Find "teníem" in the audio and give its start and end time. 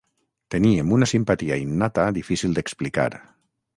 0.55-0.93